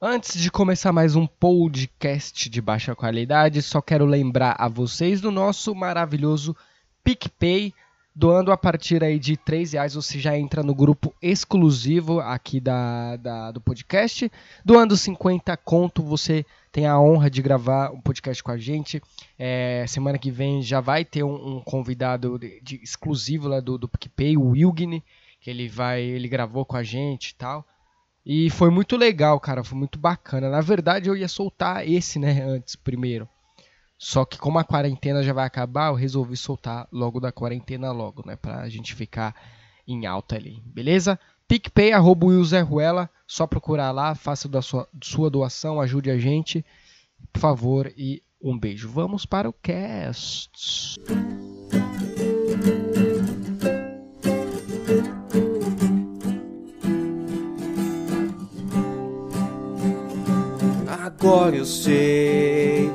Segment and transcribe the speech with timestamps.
[0.00, 5.30] Antes de começar mais um podcast de baixa qualidade, só quero lembrar a vocês do
[5.30, 6.54] nosso maravilhoso
[7.02, 7.72] PicPay.
[8.14, 13.16] Doando a partir aí de 3 reais, você já entra no grupo exclusivo aqui da,
[13.16, 14.30] da, do podcast.
[14.62, 19.02] Doando 50 conto, você tem a honra de gravar um podcast com a gente.
[19.38, 23.78] É, semana que vem já vai ter um, um convidado de, de exclusivo lá do,
[23.78, 25.02] do PicPay, o Wilgni,
[25.40, 27.66] que ele vai, ele gravou com a gente e tal.
[28.28, 30.50] E foi muito legal, cara, foi muito bacana.
[30.50, 33.28] Na verdade, eu ia soltar esse, né, antes, primeiro.
[33.96, 38.24] Só que como a quarentena já vai acabar, eu resolvi soltar logo da quarentena logo,
[38.26, 38.34] né?
[38.34, 39.32] Pra gente ficar
[39.86, 41.18] em alta ali, beleza?
[41.46, 42.26] PicPay, arroba
[42.68, 46.66] Ruela, só procurar lá, faça da sua, sua doação, ajude a gente,
[47.32, 48.88] por favor, e um beijo.
[48.88, 50.96] Vamos para o cast.
[61.18, 62.90] Agora eu sei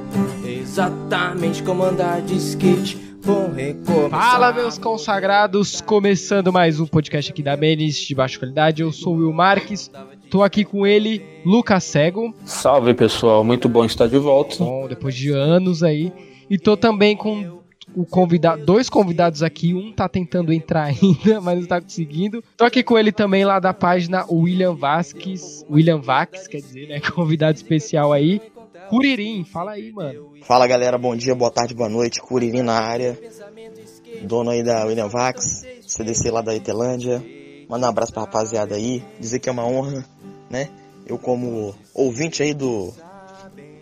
[0.46, 2.96] exatamente como andar de skate.
[3.20, 4.10] Vou recomeçar.
[4.12, 5.82] Fala, meus consagrados!
[5.82, 8.84] Começando mais um podcast aqui da Menes de baixa qualidade.
[8.84, 9.90] Eu sou o Will Marques,
[10.30, 12.32] tô aqui com ele, Lucas Cego.
[12.46, 14.56] Salve pessoal, muito bom estar de volta.
[14.58, 16.14] Bom, depois de anos aí.
[16.48, 17.61] E tô também com
[17.96, 22.44] o convidado, dois convidados aqui, um tá tentando entrar ainda, mas não tá conseguindo.
[22.56, 27.00] Tô aqui com ele também lá da página William Vasques, William Vax, quer dizer, né,
[27.14, 28.42] convidado especial aí.
[28.90, 30.34] Curirim, fala aí, mano.
[30.44, 32.22] Fala galera, bom dia, boa tarde, boa noite.
[32.22, 33.18] Curirim na área.
[34.24, 37.24] Dono aí da William Vax, CDC lá da Itelândia.
[37.70, 39.02] Manda um abraço pra rapaziada aí.
[39.20, 40.04] Dizer que é uma honra,
[40.50, 40.70] né?
[41.08, 42.94] Eu, como ouvinte aí do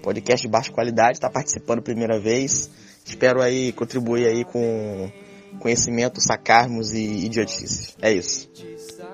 [0.03, 2.69] podcast de baixa qualidade, tá participando primeira vez.
[3.09, 5.11] Espero aí contribuir aí com
[5.59, 7.97] conhecimento, sacarmos e idiotices.
[8.01, 8.49] É isso.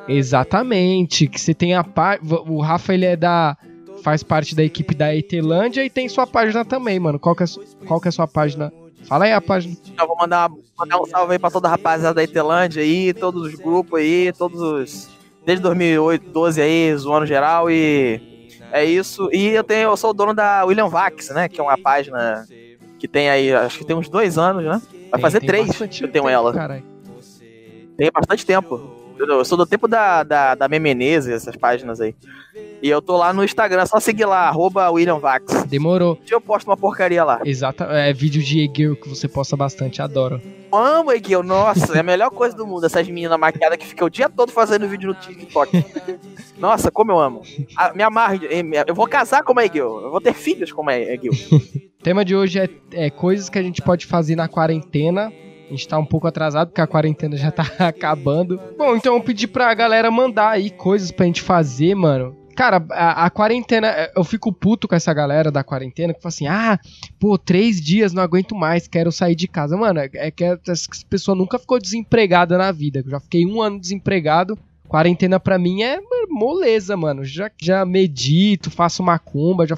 [0.07, 3.57] Exatamente, que você tem a parte, o Rafa ele é da
[4.03, 7.17] faz parte da equipe da Etelândia e tem sua página também, mano.
[7.17, 7.47] Qual que é,
[7.87, 8.71] qual que é a sua página?
[9.07, 9.75] Fala aí a página.
[9.97, 13.41] Eu vou mandar, mandar um salve aí pra toda a rapaziada da Etelândia aí, todos
[13.47, 15.09] os grupos aí, todos os.
[15.45, 18.21] Desde 2008, 12 aí, zoando geral e.
[18.71, 19.29] É isso.
[19.31, 21.47] E eu tenho, eu sou o dono da William Vax, né?
[21.47, 22.45] Que é uma página
[22.99, 24.81] que tem aí, acho que tem uns dois anos, né?
[25.11, 26.53] Vai fazer tem três que eu tenho tempo, ela.
[26.53, 26.83] caralho.
[27.97, 29.05] Tem bastante tempo.
[29.17, 32.13] Eu, eu sou do tempo da, da, da Memenezes, essas páginas aí.
[32.81, 35.63] E eu tô lá no Instagram, é só seguir lá, arroba William Vax.
[35.63, 36.19] Demorou.
[36.29, 37.39] Eu posto uma porcaria lá.
[37.43, 40.41] Exata, é vídeo de Egil que você posta bastante, adoro.
[40.71, 44.09] Amo, Eguil, nossa, é a melhor coisa do mundo, essas meninas maquiadas que ficam o
[44.09, 45.71] dia todo fazendo vídeo no TikTok.
[46.57, 47.41] Nossa, como eu amo.
[47.77, 48.39] A, me amarro,
[48.85, 51.31] eu vou casar como a Eguil, eu vou ter filhos como a Eguil.
[52.05, 55.33] Tema de hoje é, é coisas que a gente pode fazer na quarentena.
[55.65, 58.61] A gente tá um pouco atrasado porque a quarentena já tá acabando.
[58.77, 62.37] Bom, então eu pedi pra galera mandar aí coisas pra gente fazer, mano.
[62.55, 66.45] Cara, a, a quarentena, eu fico puto com essa galera da quarentena que fala assim:
[66.45, 66.79] ah,
[67.19, 69.75] pô, três dias, não aguento mais, quero sair de casa.
[69.75, 73.01] Mano, é, é que essa pessoa nunca ficou desempregada na vida.
[73.03, 74.55] Eu já fiquei um ano desempregado.
[74.87, 77.23] Quarentena pra mim é moleza, mano.
[77.25, 79.75] Já, já medito, faço macumba, já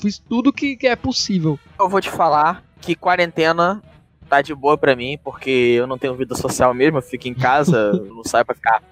[0.00, 1.58] fiz tudo que, que é possível.
[1.78, 3.82] Eu vou te falar que quarentena
[4.28, 5.48] tá de boa pra mim, porque
[5.78, 8.82] eu não tenho vida social mesmo, eu fico em casa, não saio pra ficar.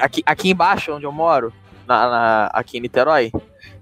[0.00, 1.52] Aqui, aqui embaixo, onde eu moro,
[1.86, 3.30] na, na- aqui em Niterói,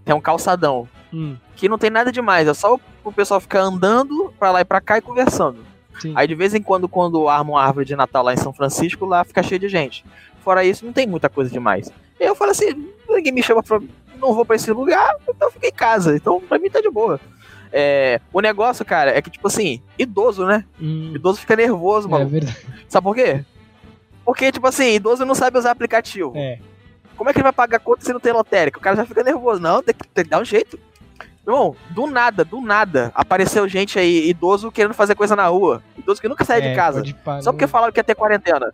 [0.04, 0.88] tem um calçadão.
[1.12, 4.64] Hum, Que não tem nada demais, é só o pessoal ficar andando pra lá e
[4.64, 5.58] pra cá e conversando.
[6.00, 6.12] sim.
[6.16, 9.06] Aí de vez em quando, quando armam uma árvore de Natal lá em São Francisco,
[9.06, 10.04] lá fica cheio de gente.
[10.46, 11.90] Fora isso, não tem muita coisa demais.
[12.20, 13.80] E eu falo assim, ninguém me chama pra.
[14.20, 16.14] Não vou pra esse lugar, então eu fico em casa.
[16.14, 17.18] Então, pra mim tá de boa.
[17.72, 20.64] É, o negócio, cara, é que, tipo assim, idoso, né?
[20.80, 22.28] Hum, Idoso fica nervoso, é mano.
[22.28, 22.56] verdade.
[22.88, 23.44] Sabe por quê?
[24.24, 26.32] Porque, tipo assim, idoso não sabe usar aplicativo.
[26.36, 26.60] É.
[27.16, 28.78] Como é que ele vai pagar conta se não tem lotérica?
[28.78, 29.60] O cara já fica nervoso.
[29.60, 30.78] Não, tem que, tem que dar um jeito.
[31.44, 35.82] Irmão, do nada, do nada, apareceu gente aí, idoso, querendo fazer coisa na rua.
[35.98, 37.02] Idoso que nunca sai É, de casa.
[37.42, 38.72] Só porque falaram que ia ter quarentena.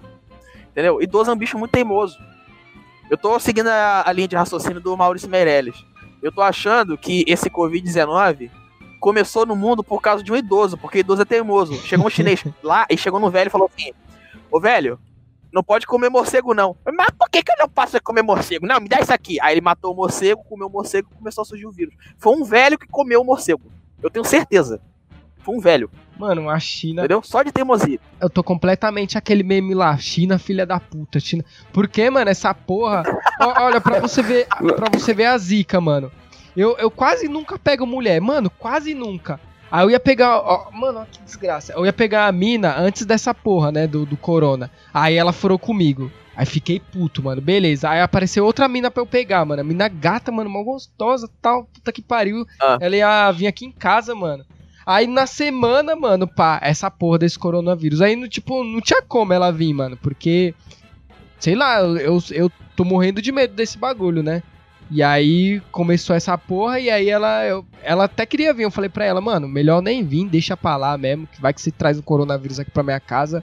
[0.73, 1.01] Entendeu?
[1.01, 2.19] Idoso é um bicho muito teimoso.
[3.09, 5.85] Eu tô seguindo a, a linha de raciocínio do Maurício Meirelles.
[6.23, 8.51] Eu tô achando que esse Covid-19
[8.99, 11.75] começou no mundo por causa de um idoso, porque idoso é teimoso.
[11.75, 13.93] Chegou um chinês lá e chegou no velho e falou assim:
[14.51, 14.99] Ô velho,
[15.53, 16.75] não pode comer morcego não.
[16.87, 18.67] Mas por que, que eu não posso comer morcego?
[18.67, 19.39] Não, me dá isso aqui.
[19.41, 21.95] Aí ele matou o morcego, comeu o morcego e começou a surgir o vírus.
[22.17, 23.71] Foi um velho que comeu o morcego.
[24.03, 24.81] Eu tenho certeza.
[25.43, 27.01] Foi um velho, Mano, a China.
[27.03, 27.23] entendeu?
[27.25, 27.99] Só de teimosia.
[28.21, 29.97] Eu tô completamente aquele meme lá.
[29.97, 31.19] China, filha da puta.
[31.19, 31.45] China.
[31.73, 33.03] Por que, mano, essa porra.
[33.59, 34.47] Olha, pra você ver.
[34.47, 36.13] para você ver a zica, mano.
[36.57, 38.21] Eu, eu quase nunca pego mulher.
[38.21, 39.41] Mano, quase nunca.
[39.71, 40.39] Aí eu ia pegar.
[40.39, 41.73] Ó, mano, ó, que desgraça.
[41.73, 43.87] Eu ia pegar a mina antes dessa porra, né?
[43.87, 44.71] Do, do corona.
[44.93, 46.13] Aí ela furou comigo.
[46.37, 47.41] Aí fiquei puto, mano.
[47.41, 47.89] Beleza.
[47.89, 49.63] Aí apareceu outra mina pra eu pegar, mano.
[49.63, 51.65] A mina gata, mano, mó gostosa, tal.
[51.65, 52.47] Puta que pariu.
[52.61, 52.77] Ah.
[52.81, 54.45] Ela ia vir aqui em casa, mano.
[54.85, 58.01] Aí na semana, mano, pá, essa porra desse coronavírus.
[58.01, 59.97] Aí, no, tipo, não tinha como ela vir, mano.
[59.97, 60.55] Porque,
[61.39, 64.43] sei lá, eu, eu, tô morrendo de medo desse bagulho, né?
[64.91, 68.65] E aí começou essa porra e aí ela, eu- ela até queria vir.
[68.65, 71.27] Eu falei pra ela, mano, melhor nem vir, deixa pra lá mesmo.
[71.27, 73.43] Que vai que você traz o coronavírus aqui pra minha casa,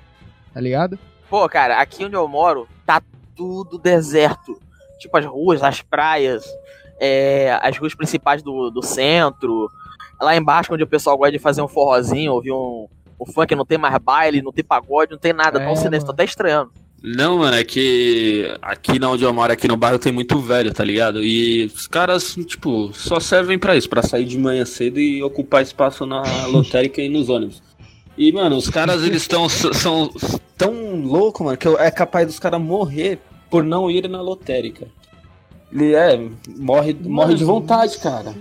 [0.53, 0.99] tá ligado?
[1.29, 3.01] Pô, cara, aqui onde eu moro, tá
[3.35, 4.59] tudo deserto.
[4.99, 6.43] Tipo, as ruas, as praias,
[6.99, 9.71] é, as ruas principais do, do centro.
[10.21, 12.87] Lá embaixo, onde o pessoal gosta de fazer um forrozinho, ouvir um,
[13.19, 15.59] um funk, não tem mais baile, não tem pagode, não tem nada.
[15.59, 16.71] É, tá um silêncio, tô até estranhando.
[17.01, 20.73] Não, mano, é que aqui na onde eu moro, aqui no bairro, tem muito velho,
[20.73, 21.23] tá ligado?
[21.23, 25.61] E os caras, tipo, só servem pra isso, pra sair de manhã cedo e ocupar
[25.61, 27.61] espaço na lotérica e nos ônibus.
[28.17, 30.11] E, mano, os caras, eles estão são
[30.57, 33.19] tão loucos, mano, que é capaz dos caras morrer
[33.49, 34.87] por não ir na lotérica.
[35.71, 36.19] Ele é,
[36.57, 38.35] morre, morre de vontade, cara.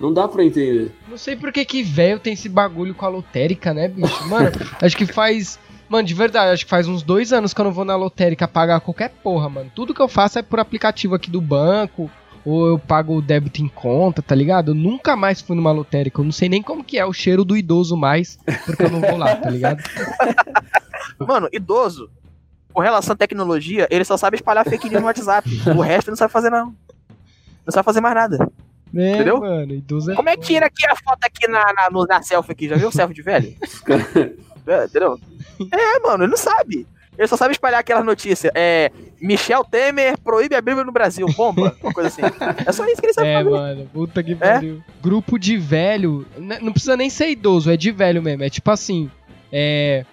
[0.00, 0.92] Não dá pra entender.
[1.08, 4.28] Não sei por que que velho tem esse bagulho com a lotérica, né, bicho?
[4.28, 4.50] Mano,
[4.80, 5.58] acho que faz.
[5.88, 8.46] Mano, de verdade, acho que faz uns dois anos que eu não vou na lotérica
[8.46, 9.72] pagar qualquer porra, mano.
[9.74, 12.10] Tudo que eu faço é por aplicativo aqui do banco,
[12.44, 14.70] ou eu pago o débito em conta, tá ligado?
[14.70, 16.20] Eu nunca mais fui numa lotérica.
[16.20, 19.00] Eu não sei nem como que é o cheiro do idoso mais, porque eu não
[19.00, 19.82] vou lá, tá ligado?
[21.18, 22.10] Mano, idoso,
[22.72, 25.48] com relação à tecnologia, ele só sabe espalhar fake news no WhatsApp.
[25.76, 26.66] O resto ele não sabe fazer, não.
[27.66, 28.50] Não sabe fazer mais nada.
[28.94, 29.40] É, Entendeu?
[29.40, 30.14] mano, idoso é.
[30.14, 32.68] Como é que tira aqui a foto aqui na, na, no- na selfie aqui?
[32.68, 33.54] Já viu o selfie de velho?
[34.66, 35.18] É, entendeu?
[35.72, 36.86] É, mano, ele não sabe.
[37.16, 38.52] Ele só sabe espalhar aquela notícia.
[38.54, 38.92] É.
[39.18, 41.26] Michel Temer proíbe a Bíblia no Brasil.
[41.34, 41.74] Bomba.
[41.82, 42.20] Uma coisa assim.
[42.66, 43.50] É só isso que ele sabe É, fazer.
[43.50, 44.82] mano, puta que pariu.
[45.02, 48.44] Grupo de velho, né, não precisa nem ser idoso, é de velho mesmo.
[48.44, 49.10] É tipo assim,
[49.50, 50.04] é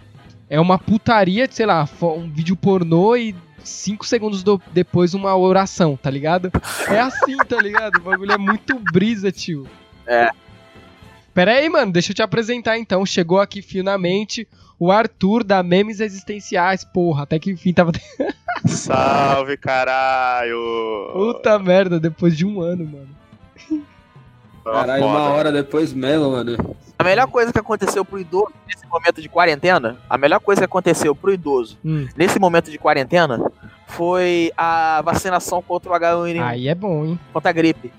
[0.50, 3.36] é uma putaria, sei lá, um vídeo pornô e
[3.66, 6.52] cinco segundos do- depois uma oração, tá ligado?
[6.88, 7.98] É assim, tá ligado?
[7.98, 9.68] O bagulho é muito brisa, tio.
[10.08, 10.30] É.
[11.34, 13.06] Pera aí, mano, deixa eu te apresentar então.
[13.06, 14.48] Chegou aqui finalmente
[14.80, 16.84] o Arthur da Memes Existenciais.
[16.86, 17.92] Porra, até que enfim tava.
[18.66, 20.58] Salve, caralho!
[21.14, 23.10] Puta merda, depois de um ano, mano.
[24.66, 25.36] Caralho, Foda, uma né?
[25.36, 26.76] hora depois mesmo, mano.
[26.98, 30.66] A melhor coisa que aconteceu pro idoso nesse momento de quarentena, a melhor coisa que
[30.66, 33.40] aconteceu pro idoso Hum, nesse momento de quarentena
[33.88, 37.20] foi a vacinação contra o H1N1, aí é bom, hein?
[37.32, 37.94] contra a gripe.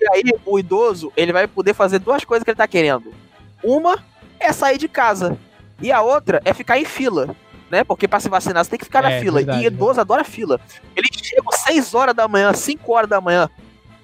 [0.00, 3.14] E aí, o idoso, ele vai poder fazer duas coisas que ele tá querendo.
[3.62, 3.98] Uma
[4.40, 5.38] é sair de casa.
[5.80, 7.34] E a outra é ficar em fila.
[7.70, 7.84] Né?
[7.84, 9.38] Porque pra se vacinar você tem que ficar na É, fila.
[9.38, 10.60] verdade, e idoso adora fila.
[10.96, 13.48] Eles chegam 6 horas da manhã, 5 horas da manhã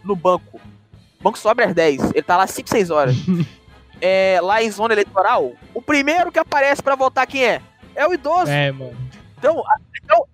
[0.05, 0.61] no banco.
[1.21, 2.13] Banco sobe às 10.
[2.13, 3.17] Ele tá lá 5, 6 horas.
[4.01, 7.63] é, lá em zona eleitoral, o primeiro que aparece pra votar quem é?
[7.95, 8.51] É o idoso.
[8.51, 8.97] É, mano.
[9.39, 9.63] Então,
[10.05, 10.25] então,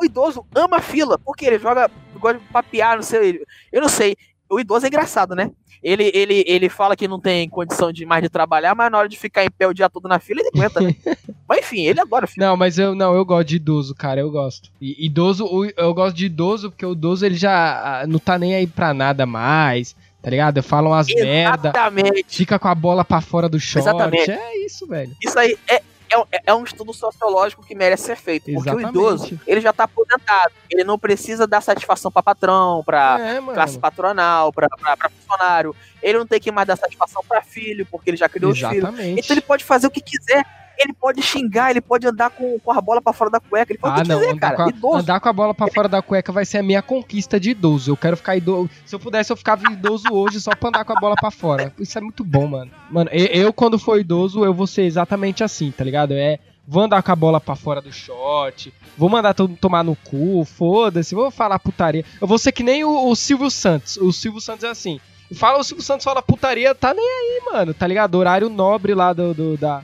[0.00, 3.40] o idoso ama fila, porque ele joga, gosta de papear, não sei,
[3.72, 4.16] eu não sei.
[4.50, 5.50] O idoso é engraçado, né?
[5.82, 9.08] Ele, ele, ele fala que não tem condição de mais de trabalhar, mas na hora
[9.08, 10.94] de ficar em pé o dia todo na fila, ele aguenta, né?
[11.46, 12.46] mas enfim, ele adora fila.
[12.46, 14.70] Não, mas eu não, eu gosto de idoso, cara, eu gosto.
[14.80, 15.46] E idoso,
[15.76, 19.24] eu gosto de idoso porque o idoso ele já não tá nem aí pra nada
[19.26, 20.62] mais, tá ligado?
[20.62, 22.24] Falam as merda, Exatamente.
[22.36, 23.86] fica com a bola pra fora do short.
[23.88, 24.30] Exatamente.
[24.30, 25.14] É isso, velho.
[25.22, 28.44] Isso aí é, é, um- é um estudo sociológico que merece ser feito.
[28.44, 28.88] Porque o Exatamente.
[28.90, 30.52] idoso, ele já tá aposentado.
[30.70, 35.74] Ele não precisa dar satisfação pra patrão, pra, é, classe patronal, pra, pra, pra funcionário.
[36.02, 38.74] Ele não tem que mais dar satisfação pra filho, porque ele já criou os filhos.
[38.76, 39.20] Exatamente.
[39.20, 40.44] Então ele pode fazer o que quiser.
[40.78, 43.78] Ele pode xingar, ele pode andar com, com a bola pra fora da cueca, ele
[43.80, 44.56] pode Ah, não, quiser, andar cara.
[44.56, 44.96] com, a, Idoso.
[44.98, 47.90] andar com a bola pra fora da cueca vai ser a minha conquista de idoso.
[47.90, 48.70] Eu quero ficar idoso.
[48.86, 51.72] Se eu pudesse, eu ficava idoso hoje só pra andar com a bola pra fora.
[51.78, 52.70] Isso é muito bom, mano.
[52.90, 56.12] Mano, eu, eu, quando for idoso, eu vou ser exatamente assim, tá ligado?
[56.14, 56.38] É.
[56.70, 59.96] Vou andar com a bola pra fora do short, vou mandar todo mundo tomar no
[59.96, 62.04] cu, foda-se, vou falar putaria.
[62.20, 63.96] Eu vou ser que nem o, o Silvio Santos.
[63.96, 65.00] O Silvio Santos é assim.
[65.34, 68.14] Fala, o Silvio Santos fala putaria, tá nem aí, mano, tá ligado?
[68.16, 69.32] Horário nobre lá do.
[69.32, 69.82] do da,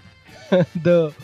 [0.75, 1.14] do,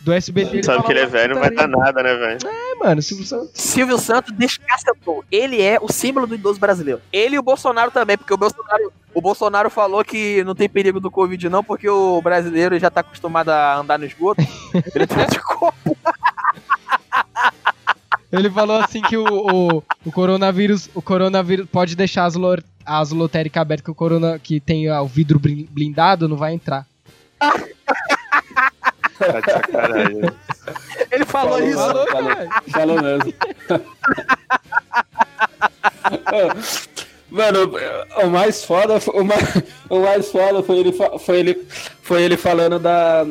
[0.00, 0.62] do SBT.
[0.62, 1.72] Sabe fala que ele é velho, não vai putaria.
[1.72, 2.38] dar nada, né, velho?
[2.46, 3.50] É, mano, o Silvio Santos.
[3.54, 5.24] Silvio Santos descacetou.
[5.30, 7.00] Ele é o símbolo do idoso brasileiro.
[7.12, 11.00] Ele e o Bolsonaro também, porque o Bolsonaro, o Bolsonaro falou que não tem perigo
[11.00, 14.40] do Covid, não, porque o brasileiro já tá acostumado a andar no esgoto.
[14.94, 15.96] Ele tem de corpo.
[18.32, 22.56] Ele falou assim que o, o, o coronavírus, o coronavírus pode deixar as, lo,
[22.86, 26.54] as lotéricas abertas que o corona que tem ah, o vidro blin- blindado não vai
[26.54, 26.86] entrar.
[29.20, 30.20] Tá de sacanagem.
[31.12, 31.78] Ele falou, Falou, isso.
[31.78, 32.06] falou.
[32.06, 32.50] caralho.
[32.70, 33.34] Falou mesmo.
[37.30, 37.70] Mano,
[38.24, 41.62] o mais foda, o mais, o mais foda foi ele, foi ele,
[42.02, 43.24] foi ele falando da,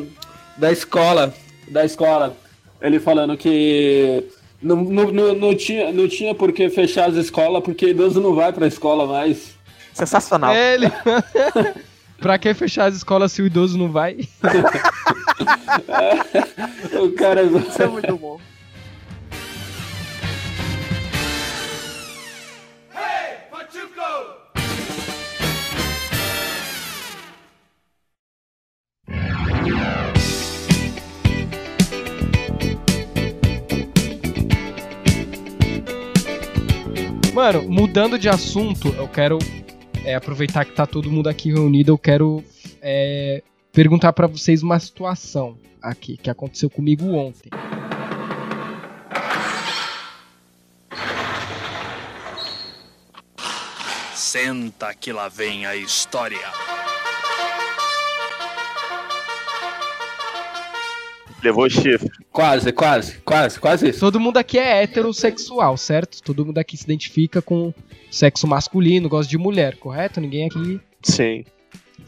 [0.56, 1.34] da escola,
[1.68, 2.34] da escola.
[2.80, 4.24] Ele falando que
[4.62, 8.34] Não, não, não, não tinha, não tinha por que fechar as escolas, porque idoso não
[8.34, 9.54] vai pra escola mais.
[9.92, 10.54] Sensacional.
[10.54, 10.90] É, ele...
[12.18, 14.16] pra que fechar as escolas se o idoso não vai?
[17.00, 17.42] O cara.
[17.42, 18.40] Isso é muito bom.
[37.32, 39.38] Mano, mudando de assunto, eu quero
[40.04, 42.44] é, aproveitar que tá todo mundo aqui reunido, eu quero
[42.82, 43.42] é,
[43.72, 47.50] perguntar pra vocês uma situação aqui que aconteceu comigo ontem.
[54.14, 56.38] Senta que lá vem a história.
[61.42, 62.10] Levou o chifre.
[62.30, 64.00] Quase, quase, quase, quase isso.
[64.00, 66.22] Todo mundo aqui é heterossexual, certo?
[66.22, 67.72] Todo mundo aqui se identifica com
[68.10, 70.20] sexo masculino, gosta de mulher, correto?
[70.20, 71.44] Ninguém aqui, Sim,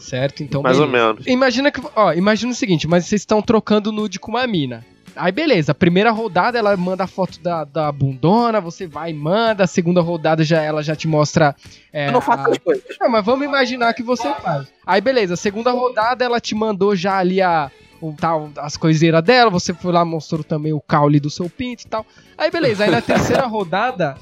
[0.02, 0.42] certo?
[0.42, 1.06] Então, mais ou beleza.
[1.06, 1.26] menos.
[1.26, 4.84] Imagina que, ó, imagina o seguinte, mas vocês estão trocando nude com uma mina.
[5.14, 9.14] Aí beleza, a primeira rodada ela manda a foto da, da bundona, você vai e
[9.14, 11.54] manda, a segunda rodada já ela já te mostra.
[11.92, 12.82] é, Eu não faço a- as coisas.
[12.98, 14.66] Não, mas vamos imaginar que você faz.
[14.86, 19.50] Aí beleza, segunda rodada ela te mandou já ali a o tal as coiseiras dela,
[19.50, 22.06] você foi lá mostrou também o caule do seu pinto e tal.
[22.38, 24.16] Aí beleza, aí na terceira rodada,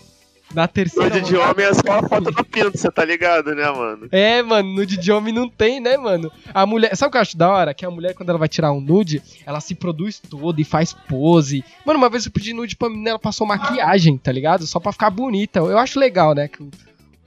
[0.54, 3.70] na terceira Nude de homem é só a foto do pinto, você tá ligado, né,
[3.70, 4.08] mano?
[4.10, 6.30] é, mano, nude de homem não tem, né, mano?
[6.52, 6.94] A mulher.
[6.96, 7.72] Sabe o que eu acho da hora?
[7.74, 10.92] Que a mulher, quando ela vai tirar um nude, ela se produz toda e faz
[10.92, 11.64] pose.
[11.84, 14.66] Mano, uma vez eu pedi nude pra menina, ela passou maquiagem, tá ligado?
[14.66, 15.60] Só pra ficar bonita.
[15.60, 16.48] Eu acho legal, né?
[16.48, 16.58] que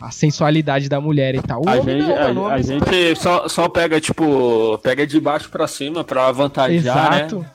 [0.01, 1.61] A sensualidade da mulher e tal.
[1.65, 5.07] O A homem gente, não, a, mano, a homem gente só, só pega, tipo, pega
[5.07, 6.73] de baixo pra cima pra avantajar,
[7.21, 7.39] Exato.
[7.39, 7.45] né?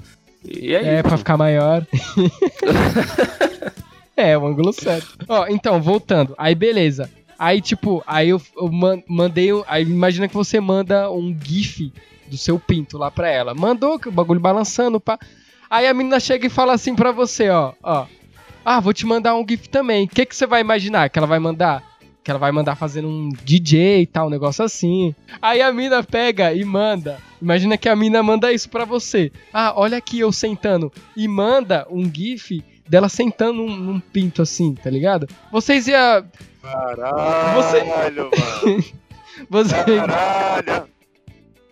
[0.48, 1.02] E é, É, isso.
[1.02, 1.84] pra ficar maior.
[4.20, 5.16] é, o ângulo certo.
[5.28, 6.34] Ó, então, voltando.
[6.38, 7.10] Aí, beleza.
[7.38, 9.48] Aí, tipo, aí eu, eu man- mandei.
[9.66, 11.92] Aí, imagina que você manda um GIF
[12.28, 13.54] do seu pinto lá pra ela.
[13.54, 15.18] Mandou, o bagulho balançando, pá.
[15.70, 18.06] Aí a menina chega e fala assim pra você, ó, ó.
[18.64, 20.04] Ah, vou te mandar um GIF também.
[20.04, 21.82] O que, que você vai imaginar que ela vai mandar?
[22.24, 25.14] Que ela vai mandar fazendo um DJ e tal, um negócio assim.
[25.40, 27.18] Aí a mina pega e manda.
[27.40, 29.32] Imagina que a mina manda isso pra você.
[29.52, 30.92] Ah, olha aqui eu sentando.
[31.16, 35.28] E manda um GIF dela sentando num, num pinto assim, tá ligado?
[35.52, 36.24] Vocês ia.
[36.62, 38.30] Caralho, mano.
[39.48, 40.88] Vocês, Caralho.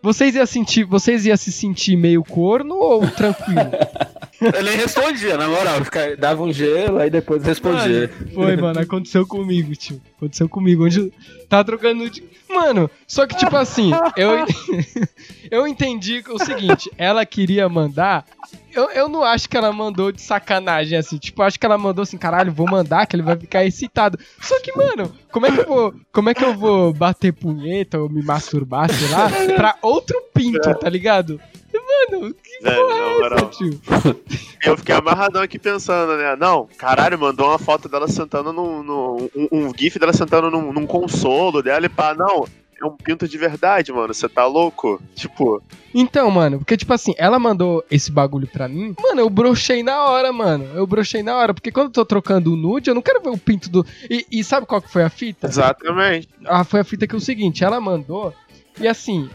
[0.01, 0.85] vocês ia sentir.
[0.85, 3.73] Vocês ia se sentir meio corno ou tranquilo?
[4.41, 5.81] Eu nem respondia, na moral.
[6.19, 8.09] Dava um gelo, aí depois respondia.
[8.35, 10.01] Foi, mano, aconteceu comigo, tio.
[10.17, 10.85] Aconteceu comigo.
[10.85, 11.13] Onde eu
[11.49, 12.23] tava trocando nude.
[12.49, 14.47] Mano, só que tipo assim, eu,
[15.51, 18.25] eu entendi que o seguinte, ela queria mandar.
[18.73, 21.17] Eu, eu não acho que ela mandou de sacanagem, assim.
[21.19, 24.19] Tipo, eu acho que ela mandou assim, caralho, vou mandar, que ele vai ficar excitado.
[24.41, 25.95] Só que, mano, como é que eu vou.
[26.13, 30.75] Como é que eu vou bater punheta ou me masturbar, sei lá, pra outro pinto,
[30.75, 31.41] tá ligado?
[32.11, 33.51] Mano, que Velho, porra na é essa, moral.
[33.51, 33.81] tio?
[34.65, 36.35] Eu fiquei amarradão aqui pensando, né?
[36.37, 38.83] Não, caralho, mandou uma foto dela sentando num.
[38.83, 42.47] num- um, um gif dela sentando num, num consolo dela e pá, não.
[42.81, 44.13] É um pinto de verdade, mano.
[44.13, 45.01] Você tá louco?
[45.15, 45.63] Tipo,
[45.95, 48.95] Então, mano, porque, tipo assim, ela mandou esse bagulho pra mim.
[49.03, 50.65] Mano, eu brochei na hora, mano.
[50.75, 51.55] Eu brochei na hora.
[51.55, 53.87] Porque quando eu tô trocando o nude, eu não quero ver o pinto do.
[54.11, 55.47] E, e sabe qual que foi a fita?
[55.47, 56.29] exatamente.
[56.45, 58.35] Ah, foi a fita que é o seguinte: ela mandou.
[58.79, 59.31] E assim,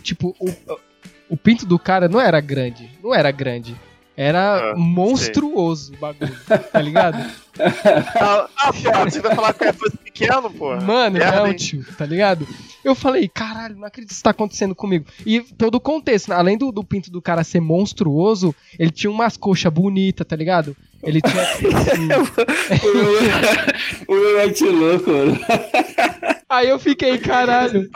[0.00, 0.54] tipo, o,
[1.28, 2.88] o pinto do cara não era grande.
[3.02, 3.74] Não era grande.
[4.16, 6.34] Era Ah, monstruoso o bagulho,
[6.72, 7.18] tá ligado?
[7.58, 10.76] Ah, ah, pô, você vai falar que é fosse pequeno, pô.
[10.76, 11.56] Mano, Merda, não, hein?
[11.56, 12.46] tio, tá ligado?
[12.84, 15.06] Eu falei, caralho, não acredito que isso tá acontecendo comigo.
[15.24, 16.36] E todo o contexto, né?
[16.36, 20.76] além do, do pinto do cara ser monstruoso, ele tinha umas coxas bonitas, tá ligado?
[21.02, 21.42] Ele tinha.
[21.42, 21.66] assim,
[24.08, 25.38] o meu é louco, mano.
[26.48, 27.88] Aí eu fiquei, caralho.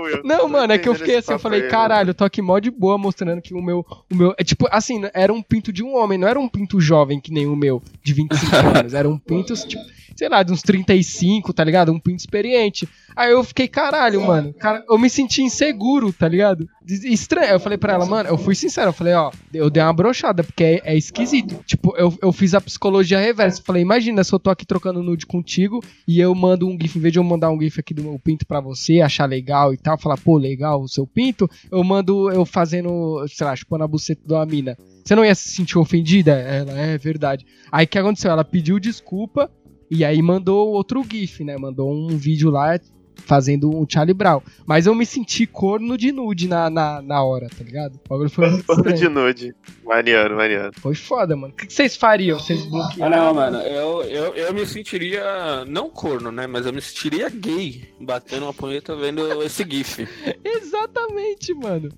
[0.00, 0.22] Will.
[0.24, 2.58] Não, mano, é que eu fiquei assim, eu falei, aí, caralho, eu tô aqui mó
[2.58, 3.84] de boa mostrando que o meu.
[4.10, 4.34] O meu.
[4.38, 7.32] É tipo, assim, era um pinto de um homem, não era um pinto jovem que
[7.32, 8.94] nem o meu, de 25 anos.
[8.94, 9.82] Era um pinto, tipo,
[10.18, 11.92] sei lá, de uns 35, tá ligado?
[11.92, 12.88] Um pinto experiente.
[13.14, 14.52] Aí eu fiquei, caralho, mano.
[14.52, 16.68] Cara, eu me senti inseguro, tá ligado?
[16.84, 17.52] Estranho.
[17.52, 20.42] Eu falei pra ela, mano, eu fui sincero, eu falei, ó, eu dei uma brochada,
[20.42, 21.62] porque é, é esquisito.
[21.64, 23.60] Tipo, eu, eu fiz a psicologia reversa.
[23.60, 26.98] Eu Falei, imagina se eu tô aqui trocando nude contigo e eu mando um GIF,
[26.98, 29.72] em vez de eu mandar um GIF aqui do meu pinto pra você, achar legal
[29.72, 33.84] e tal, falar, pô, legal o seu pinto, eu mando eu fazendo, sei lá, chupando
[33.84, 34.76] a buceta de uma mina.
[35.08, 36.32] Você não ia se sentir ofendida?
[36.32, 37.46] Ela, é verdade.
[37.72, 38.30] Aí o que aconteceu?
[38.30, 39.50] Ela pediu desculpa
[39.90, 41.56] e aí mandou outro GIF, né?
[41.56, 42.78] Mandou um vídeo lá
[43.26, 44.40] fazendo um Charlie Brown.
[44.64, 47.96] Mas eu me senti corno de nude na, na, na hora, tá ligado?
[47.96, 49.54] O bagulho foi muito Corno de nude.
[49.84, 50.70] Maneiro, maneiro.
[50.80, 51.52] Foi foda, mano.
[51.52, 52.38] O que vocês fariam?
[52.38, 53.10] Vocês Ah, bloqueiam?
[53.10, 57.92] não, mano, eu, eu, eu me sentiria, não corno, né, mas eu me sentiria gay,
[58.00, 60.06] batendo uma punheta vendo esse gif.
[60.44, 61.88] Exatamente, mano.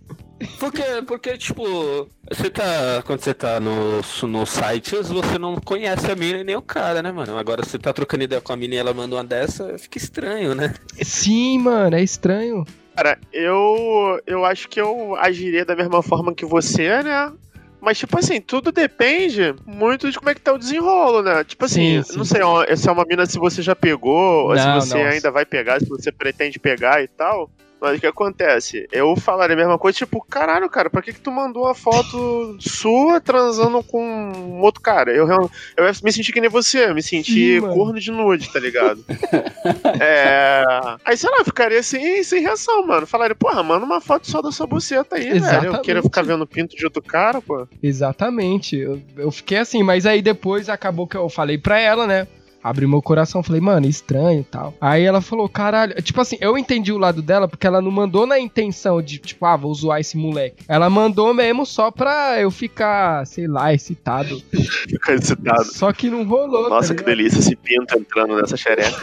[0.59, 6.14] Porque, porque, tipo, você tá, quando você tá no, no sites, você não conhece a
[6.14, 7.37] mina e nem o cara, né, mano?
[7.37, 10.54] Agora você tá trocando ideia com a mina e ela manda uma dessa, fica estranho,
[10.54, 10.75] né?
[11.02, 12.64] Sim, mano, é estranho.
[12.94, 17.32] Cara, eu, eu acho que eu agiria da mesma forma que você, né?
[17.80, 21.42] Mas, tipo assim, tudo depende muito de como é que tá o desenrolo, né?
[21.44, 22.18] Tipo assim, Sim, sim.
[22.18, 25.02] não sei ó, se é uma mina se você já pegou, ou Não, se você
[25.02, 25.10] não.
[25.10, 27.50] ainda vai pegar, se você pretende pegar e tal.
[27.80, 28.87] Mas o que acontece?
[28.92, 32.56] Eu falaria a mesma coisa, tipo, caralho, cara, pra que que tu mandou uma foto
[32.60, 35.10] sua transando com um outro cara?
[35.12, 35.26] Eu,
[35.76, 38.60] eu ia me senti que nem você, eu me senti Sim, corno de nude, tá
[38.60, 39.02] ligado?
[40.00, 40.64] é...
[41.04, 43.06] Aí, sei lá, eu ficaria sem, sem reação, mano.
[43.06, 45.34] Falaria, porra, manda uma foto só da sua buceta aí, velho.
[45.34, 45.82] Eu Exatamente.
[45.82, 47.66] queria ficar vendo o pinto de outro cara, pô.
[47.82, 48.76] Exatamente.
[48.76, 52.26] Eu, eu fiquei assim, mas aí depois acabou que eu falei pra ela, né?
[52.62, 54.75] Abri meu coração, falei, mano, estranho e tal.
[54.81, 56.00] Aí ela falou, caralho.
[56.02, 59.47] Tipo assim, eu entendi o lado dela porque ela não mandou na intenção de, tipo,
[59.47, 60.64] ah, vou zoar esse moleque.
[60.69, 64.40] Ela mandou mesmo só pra eu ficar, sei lá, excitado.
[64.88, 65.64] Ficar excitado.
[65.64, 66.69] Só que não rolou.
[66.69, 69.00] Nossa, tá que delícia esse pinto entrando nessa xereca.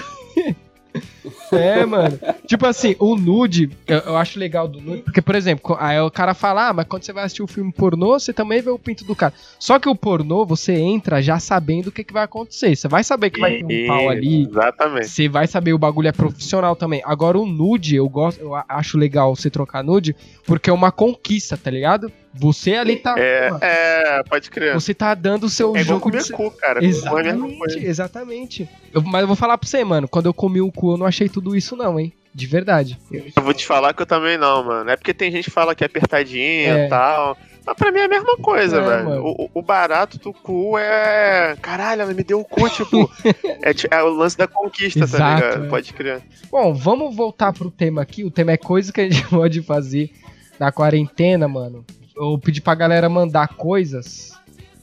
[1.51, 2.19] É, mano.
[2.45, 6.11] tipo assim, o nude, eu, eu acho legal do nude, porque, por exemplo, aí o
[6.11, 8.79] cara fala, ah, mas quando você vai assistir o filme pornô, você também vê o
[8.79, 9.33] pinto do cara.
[9.59, 12.75] Só que o pornô, você entra já sabendo o que, que vai acontecer.
[12.75, 14.43] Você vai saber que vai ter um pau ali.
[14.43, 15.07] Exatamente.
[15.07, 17.01] Você vai saber o bagulho é profissional também.
[17.05, 21.57] Agora o nude, eu gosto, eu acho legal você trocar nude, porque é uma conquista,
[21.57, 22.11] tá ligado?
[22.33, 23.15] Você ali tá.
[23.17, 24.73] É, é, pode crer.
[24.73, 26.31] Você tá dando o seu É igual jogo de.
[26.31, 26.83] comer cu, cara.
[26.83, 28.69] É Exatamente, exatamente.
[28.93, 30.07] Eu- mas eu vou falar pra você, mano.
[30.07, 32.13] Quando eu comi o cu, eu não achei tudo isso, não, hein?
[32.33, 32.99] De verdade.
[33.11, 34.89] Eu- vou te falar que eu também não, mano.
[34.89, 36.85] É porque tem gente que fala que é apertadinho É.
[36.85, 37.35] e tal.
[37.65, 39.23] Mas pra mim é a mesma coisa, É, velho.
[39.25, 41.57] O, o- barato do cu é.
[41.61, 43.11] Caralho, ela me deu o cu, tipo.
[43.63, 45.65] é, é o lance da conquista, Exato, tá ligado?
[45.65, 45.69] é.
[45.69, 46.21] Pode crer.
[46.51, 48.23] Bom, vamos voltar pro tema aqui.
[48.23, 50.11] O tema é coisa que a gente pode fazer
[50.59, 51.83] na quarentena, mano.
[52.19, 54.31] Eu pedi pra galera mandar coisas,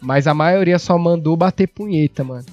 [0.00, 2.44] mas a maioria só mandou bater punheta, mano.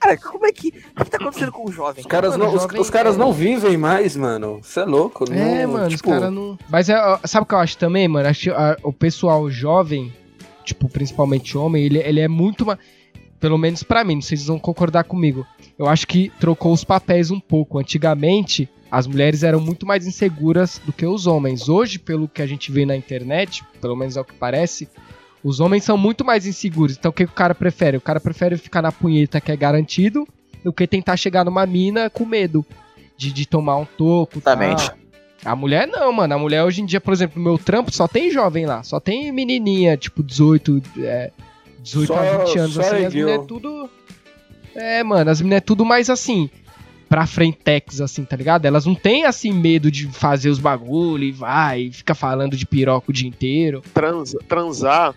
[0.00, 0.68] Cara, como é que.
[1.00, 2.00] O que tá acontecendo com o jovem?
[2.02, 4.60] Os caras, Mano, não, os, jovem os caras é- não vivem mais, mano.
[4.62, 5.24] Você é louco.
[5.32, 6.58] É, não, mano, tipo, os caras não.
[6.68, 8.28] Mas é, sabe o que eu acho também, mano?
[8.28, 10.12] Acho que a- o pessoal jovem,
[10.64, 12.78] tipo, principalmente homem, ele, ele é muito mais.
[13.40, 15.44] Pelo menos pra mim, não sei se vocês vão concordar comigo.
[15.78, 17.78] Eu acho que trocou os papéis um pouco.
[17.78, 21.68] Antigamente, as mulheres eram muito mais inseguras do que os homens.
[21.68, 24.88] Hoje, pelo que a gente vê na internet, pelo menos é o que parece,
[25.42, 26.96] os homens são muito mais inseguros.
[26.96, 27.96] Então, o que o cara prefere?
[27.96, 30.26] O cara prefere ficar na punheta que é garantido
[30.64, 32.64] do que tentar chegar numa mina com medo
[33.16, 34.40] de, de tomar um toco.
[34.40, 34.54] tal.
[34.54, 34.90] Exatamente.
[35.44, 36.34] A mulher não, mano.
[36.34, 38.82] A mulher hoje em dia, por exemplo, no meu trampo só tem jovem lá.
[38.82, 41.30] Só tem menininha, tipo, 18, é,
[41.80, 42.78] 18 a Só- 20 anos.
[42.78, 43.22] Assim, as ergueu.
[43.26, 43.90] mulheres tudo.
[44.74, 46.50] É, mano, as meninas é tudo mais assim.
[47.08, 48.64] Pra frentex, assim, tá ligado?
[48.64, 52.66] Elas não têm, assim, medo de fazer os bagulho e vai, e fica falando de
[52.66, 53.80] piroca o dia inteiro.
[53.94, 55.14] Transa- transar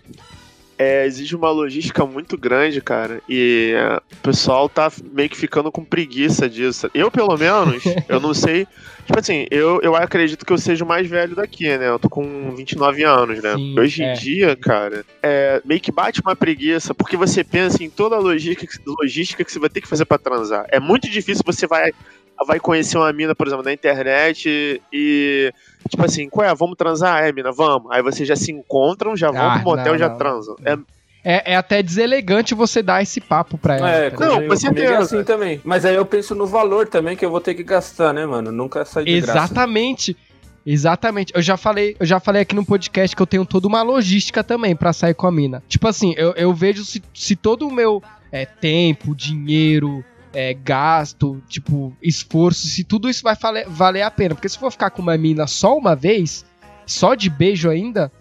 [0.80, 3.20] é, exige uma logística muito grande, cara.
[3.28, 6.90] E é, o pessoal tá meio que ficando com preguiça disso.
[6.94, 8.66] Eu, pelo menos, eu não sei.
[9.04, 11.86] Tipo assim, eu, eu acredito que eu seja o mais velho daqui, né?
[11.86, 13.56] Eu tô com 29 anos, né?
[13.56, 14.10] Sim, Hoje é.
[14.10, 18.18] em dia, cara, é, meio que bate uma preguiça, porque você pensa em toda a
[18.18, 20.64] logística, logística que você vai ter que fazer pra transar.
[20.70, 21.92] É muito difícil você vai,
[22.46, 25.52] vai conhecer uma mina, por exemplo, na internet e.
[25.88, 26.54] Tipo assim, qual é?
[26.54, 27.24] Vamos transar?
[27.24, 27.90] É, mina, vamos.
[27.90, 30.18] Aí vocês já se encontram, já vão Ah, pro motel não, e já não.
[30.18, 30.56] transam.
[30.64, 30.78] É,
[31.22, 33.90] É, é até deselegante você dar esse papo pra ela.
[33.90, 35.60] É, tá não, com comigo é assim também.
[35.64, 38.50] Mas aí eu penso no valor também que eu vou ter que gastar, né, mano?
[38.50, 39.38] Nunca sai de graça.
[39.38, 40.16] Exatamente.
[40.64, 41.32] Exatamente.
[41.34, 44.44] Eu já falei, eu já falei aqui no podcast que eu tenho toda uma logística
[44.44, 45.62] também pra sair com a mina.
[45.68, 51.42] Tipo assim, eu, eu vejo se, se todo o meu é, tempo, dinheiro, é, gasto,
[51.48, 54.34] tipo, esforço, se tudo isso vai fale- valer a pena.
[54.34, 56.44] Porque se for ficar com uma mina só uma vez,
[56.86, 58.12] só de beijo ainda,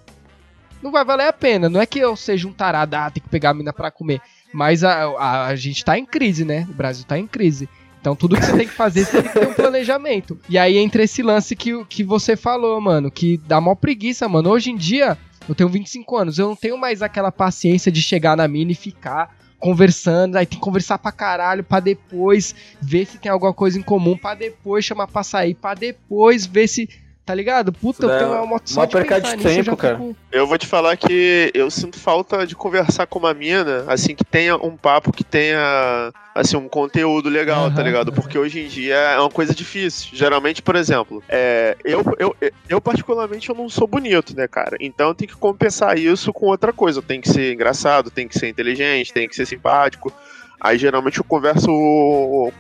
[0.82, 1.70] não vai valer a pena.
[1.70, 4.22] Não é que eu seja um tarado, ah, tem que pegar a mina pra comer.
[4.54, 6.66] Mas a, a, a gente tá em crise, né?
[6.70, 7.70] O Brasil tá em crise.
[8.02, 10.40] Então tudo que você tem que fazer, você tem que ter um planejamento.
[10.48, 14.50] E aí entra esse lance que, que você falou, mano, que dá mó preguiça, mano.
[14.50, 15.18] Hoje em dia,
[15.50, 18.76] eu tenho 25 anos, eu não tenho mais aquela paciência de chegar na mina e
[18.76, 23.78] ficar conversando, aí tem que conversar pra caralho, pra depois ver se tem alguma coisa
[23.78, 26.88] em comum, pra depois chamar pra sair, pra depois ver se
[27.30, 27.72] tá ligado?
[27.72, 29.78] Puta, eu É, tenho uma só mó de perca pensar de nisso, eu tempo, já
[29.78, 29.96] cara.
[29.98, 34.16] fico- Eu vou te falar que eu sinto falta de conversar com uma mina, assim,
[34.16, 38.12] que tenha um papo que tenha, assim, um conteúdo legal, Aham, tá ligado?
[38.12, 40.10] Porque hoje em dia é uma coisa difícil.
[40.12, 42.36] Geralmente, por exemplo, é, eu, eu,
[42.68, 44.76] eu particularmente eu não sou bonito, né, cara?
[44.80, 46.98] Então eu tenho que compensar isso com outra coisa.
[46.98, 50.12] Eu tenho que ser engraçado, tenho que ser inteligente, tenho que ser simpático.
[50.60, 52.52] Aí geralmente eu converso,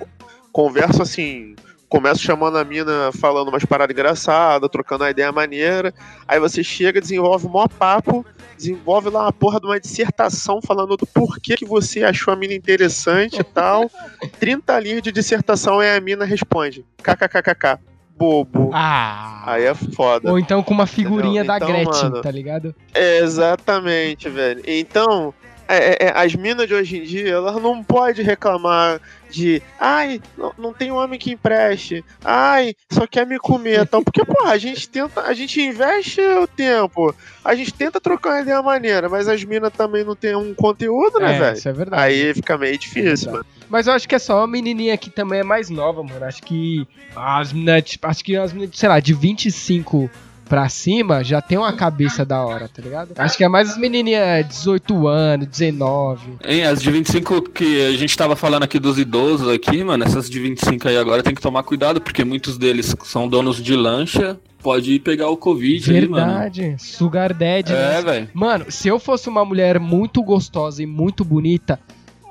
[0.51, 1.55] converso assim,
[1.89, 5.93] começo chamando a mina falando umas paradas engraçadas, trocando uma ideia maneira.
[6.27, 8.23] Aí você chega, desenvolve um maior papo,
[8.55, 12.53] desenvolve lá uma porra de uma dissertação falando do porquê que você achou a mina
[12.53, 13.89] interessante e tal.
[14.39, 17.79] 30 linhas de dissertação e a mina responde: kkkk,
[18.15, 18.69] bobo.
[18.73, 19.43] Ah.
[19.45, 20.29] Aí é foda.
[20.29, 21.59] Ou então com uma figurinha Entendeu?
[21.59, 22.75] da Então, Gretchen, mano, tá ligado?
[22.93, 24.61] É, exatamente, velho.
[24.67, 25.33] Então,
[25.69, 30.19] é, é, é, as minas de hoje em dia, elas não podem reclamar de ai,
[30.35, 34.57] não, não tem homem que empreste, ai, só quer me comer, então, porque, porra, a
[34.57, 37.13] gente tenta, a gente investe o tempo,
[37.45, 41.19] a gente tenta trocar uma ideia maneira, mas as minas também não tem um conteúdo,
[41.19, 41.57] né, é, velho?
[41.57, 42.01] isso é verdade.
[42.03, 43.31] Aí fica meio difícil, Verdade.
[43.31, 43.45] mano.
[43.69, 46.25] Mas eu acho que é só uma menininha que também é mais nova, mano.
[46.25, 50.09] Acho que as meninas, tipo, acho que as meninas, sei lá, de 25
[50.49, 53.11] pra cima já tem uma cabeça da hora, tá ligado?
[53.15, 56.39] Acho que é mais as menininhas 18 anos, 19.
[56.43, 60.27] Hein, as de 25 que a gente tava falando aqui dos idosos aqui, mano, essas
[60.27, 64.39] de 25 aí agora tem que tomar cuidado, porque muitos deles são donos de lancha,
[64.61, 66.25] pode pegar o Covid aí, mano.
[66.25, 66.75] Verdade.
[66.79, 67.71] Sugar Daddy.
[67.71, 68.01] É, né?
[68.01, 68.29] velho.
[68.33, 71.79] Mano, se eu fosse uma mulher muito gostosa e muito bonita,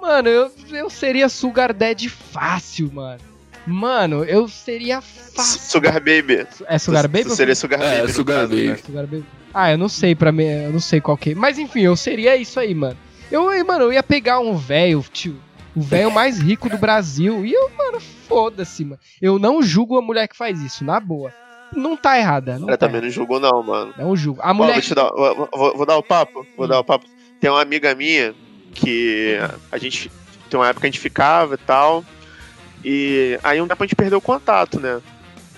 [0.02, 3.20] mano, eu, eu seria Sugar Daddy fácil, mano.
[3.68, 5.60] Mano, eu seria fácil.
[5.60, 6.46] Sugar Baby.
[6.66, 7.24] É Sugar Tu- Baby?
[7.24, 8.02] tu ou seria Sugar É, Baby.
[8.08, 8.68] no Sugar caso, Baby.
[8.68, 8.76] né?
[8.76, 9.24] Sugar Baby.
[9.52, 11.34] Ah, eu não sei pra mim, eu não sei qual que é.
[11.34, 12.96] Mas enfim, eu seria isso aí, mano.
[13.30, 15.36] Eu, mano, eu ia pegar um velho, tio,
[15.76, 17.44] o velho mais rico do Brasil.
[17.44, 18.98] E eu, mano, foda-se, mano.
[19.20, 21.32] Eu não julgo a mulher que faz isso, na boa.
[21.74, 22.58] Não tá errada.
[22.58, 23.88] Não Ela tá também não julgou, não, mano.
[23.90, 24.02] errada.
[24.04, 24.40] Não julgo.
[24.42, 24.80] A Ó, mulher.
[24.80, 26.46] vou, dar, vou, vou- vou dar o papo.
[26.56, 26.68] Vou Hum.
[26.68, 27.04] dar o papo.
[27.40, 28.34] Tem uma amiga minha
[28.72, 29.38] que
[29.70, 30.10] a gente.
[30.48, 32.02] Tem uma época que a gente ficava e tal.
[32.84, 35.00] E aí um tempo a gente perdeu o contato, né?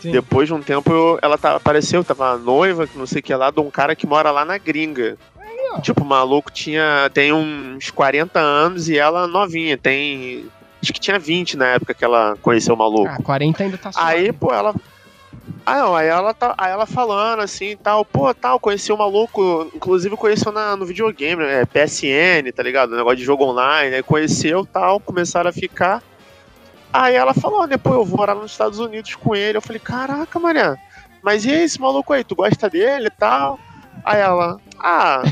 [0.00, 0.12] Sim.
[0.12, 3.50] Depois de um tempo eu- ela tá, apareceu, tava noiva, não sei o que lá,
[3.50, 5.16] de um cara que mora lá na gringa.
[5.74, 5.80] ó.
[5.80, 7.08] Tipo, o maluco tinha.
[7.12, 10.46] Tem uns 40 anos e ela novinha, tem.
[10.82, 13.06] Acho que tinha 20 na época que ela conheceu o maluco.
[13.08, 14.08] Ah, 40 ainda tá suave.
[14.10, 14.74] Aí, pô, ela.
[15.66, 19.70] Ah, não, aí ela, tá, aí ela falando assim tal, pô, tal, conheci o maluco,
[19.74, 21.64] inclusive conheceu na, no videogame, né?
[21.66, 22.96] PSN, tá ligado?
[22.96, 26.02] Negócio de jogo online, aí conheceu tal, começaram a ficar.
[26.92, 29.56] Aí ela falou, pô, eu vou morar nos Estados Unidos com ele.
[29.58, 30.76] Eu falei, caraca, mané,
[31.22, 33.58] mas e esse maluco aí, tu gosta dele e tal?
[34.04, 35.22] Aí ela, ah,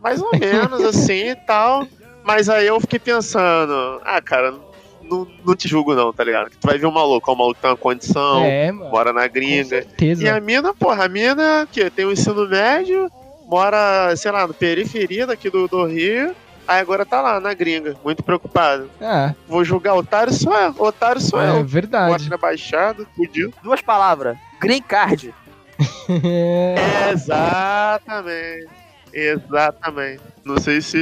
[0.00, 1.86] mais ou menos assim e tal.
[2.22, 4.54] Mas aí eu fiquei pensando, ah, cara,
[5.02, 6.48] não, não te julgo não, tá ligado?
[6.50, 8.90] Que tu vai ver um maluco, ó, o maluco tem uma condição, É, mano.
[8.90, 9.64] mora na Com gringa.
[9.64, 10.22] certeza.
[10.24, 13.10] E a mina, porra, a mina que tem o ensino médio,
[13.46, 16.34] mora, sei lá, na periferia daqui do, do Rio,
[16.66, 18.86] aí agora tá lá na gringa, muito preocupada.
[19.00, 21.54] É, Vou julgar otário sou eu, otário sou é eu.
[21.54, 22.30] Moro verdade.
[22.30, 23.52] na baixada, fudido.
[23.62, 24.36] Duas palavras.
[24.60, 25.34] Green card.
[27.12, 28.68] Exatamente.
[29.12, 30.22] Exatamente.
[30.44, 30.98] Não sei se.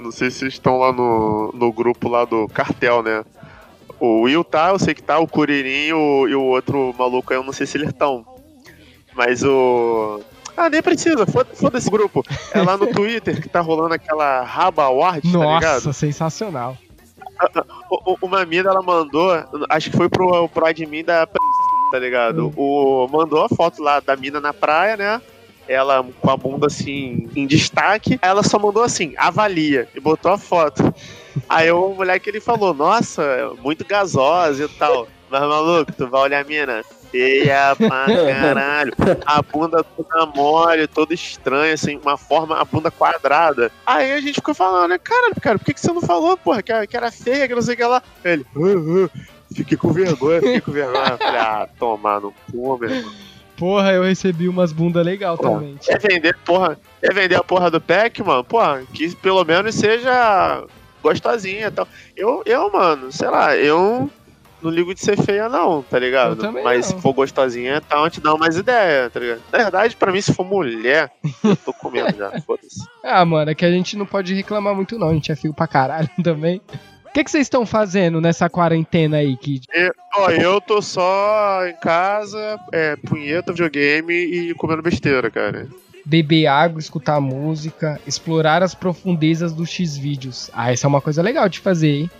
[0.00, 3.24] Não sei se estão lá no, no grupo lá do cartel, né?
[4.00, 7.32] O Will tá, eu sei que tá, o Curirim e o, e o outro maluco
[7.32, 8.26] aí, eu não sei se eles estão.
[9.14, 10.20] Mas o.
[10.56, 12.22] Ah, nem precisa, foda- foda-se grupo.
[12.52, 15.74] É lá no Twitter que tá rolando aquela Raba Award, tá ligado?
[15.74, 16.76] Nossa, sensacional.
[17.90, 19.32] O- o- Uma mina ela mandou,
[19.68, 22.46] acho que foi pro, pro admin da tá ligado?
[22.48, 22.52] Hum.
[22.56, 25.22] O, mandou a foto lá da mina na praia, né?
[25.66, 28.18] Ela com a bunda assim em destaque.
[28.22, 30.94] Ela só mandou assim, avalia, e botou a foto.
[31.48, 35.08] Aí o moleque ele falou, nossa, muito gasosa e tal.
[35.30, 36.82] Mas maluco, tu vai olhar a mina.
[37.14, 38.06] Feia pra
[38.40, 38.92] caralho.
[39.24, 43.70] A bunda toda mole, toda estranha, assim, uma forma, a bunda quadrada.
[43.86, 44.98] Aí a gente ficou falando, né?
[44.98, 47.54] Cara, cara, por que, que você não falou, porra, que, era- que era feia, que
[47.54, 48.02] não sei o que lá?
[48.24, 48.58] Ele, "Ah,
[49.14, 49.18] ah,
[49.54, 51.10] fiquei com vergonha, fiquei com vergonha.
[51.10, 53.12] Eu falei, ah, tomar no cu, meu irmão.
[53.56, 55.76] Porra, eu recebi umas bundas legal Pô, também.
[55.80, 58.42] Quer vender, porra, quer vender a porra do pack, mano?
[58.42, 60.64] Porra, que pelo menos seja
[61.00, 61.86] gostosinha e tal.
[62.16, 64.10] Eu, eu, mano, sei lá, eu
[64.64, 66.44] não ligo de ser feia, não, tá ligado?
[66.44, 66.96] Eu Mas não.
[66.96, 69.42] se for gostosinha, tá, eu te dá mais ideia, tá ligado?
[69.52, 71.10] Na verdade, pra mim, se for mulher,
[71.44, 72.82] eu tô comendo já, foda-se.
[73.02, 75.10] Ah, mano, é que a gente não pode reclamar muito, não.
[75.10, 76.60] A gente é fio pra caralho também.
[77.06, 79.68] O que vocês estão fazendo nessa quarentena aí, Kid?
[80.16, 85.68] Ó, eu tô só em casa, é, punheta, videogame e comendo besteira, cara.
[86.04, 90.50] Beber água, escutar música, explorar as profundezas dos X-Vídeos.
[90.52, 92.10] Ah, essa é uma coisa legal de fazer, hein?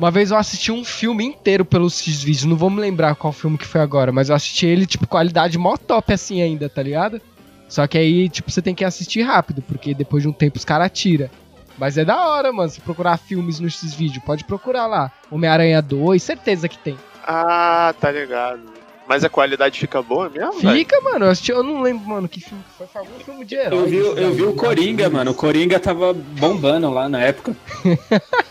[0.00, 3.58] Uma vez eu assisti um filme inteiro pelos X-Vídeos, não vou me lembrar qual filme
[3.58, 7.20] que foi agora, mas eu assisti ele, tipo, qualidade mó top assim ainda, tá ligado?
[7.68, 10.64] Só que aí, tipo, você tem que assistir rápido, porque depois de um tempo os
[10.64, 11.28] caras tiram.
[11.76, 15.12] Mas é da hora, mano, se procurar filmes no X-Vídeo, pode procurar lá.
[15.30, 16.96] Homem-Aranha 2, certeza que tem.
[17.22, 18.62] Ah, tá ligado.
[19.06, 20.54] Mas a qualidade fica boa mesmo?
[20.54, 22.86] Fica, mano, eu, assisti, eu não lembro, mano, que filme que foi.
[22.86, 23.78] Foi algum filme de herói.
[23.78, 25.32] Eu vi, eu vi o Coringa, mano.
[25.32, 27.54] O Coringa tava bombando lá na época.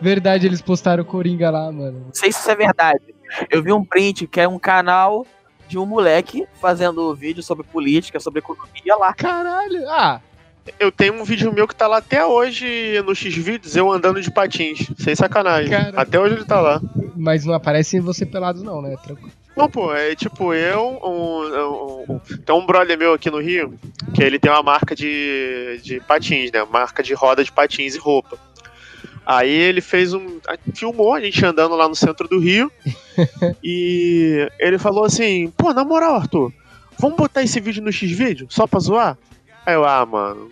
[0.00, 2.04] Verdade, eles postaram o Coringa lá, mano.
[2.06, 3.00] Não sei se isso é verdade.
[3.50, 5.26] Eu vi um print que é um canal
[5.68, 9.12] de um moleque fazendo vídeo sobre política, sobre economia lá.
[9.14, 9.88] Caralho.
[9.88, 10.20] Ah,
[10.78, 14.30] Eu tenho um vídeo meu que tá lá até hoje no X-Vídeos, eu andando de
[14.30, 14.90] patins.
[14.98, 15.70] Sem sacanagem.
[15.70, 16.00] Cara.
[16.00, 16.80] Até hoje ele tá lá.
[17.16, 18.96] mas não aparece você pelado, não, né?
[19.02, 19.30] Tranquilo.
[19.56, 23.74] Não, pô, é tipo eu, um, um, um- tem um brother meu aqui no Rio,
[24.14, 26.64] que ele tem uma marca de, de patins, né?
[26.70, 28.38] Marca de roda de patins e roupa.
[29.32, 30.40] Aí ele fez um.
[30.74, 32.68] filmou a gente andando lá no centro do Rio.
[33.62, 36.52] e ele falou assim: pô, na moral, Arthur,
[36.98, 39.16] vamos botar esse vídeo no X-Vídeo só pra zoar?
[39.64, 40.50] Aí eu, ah, mano,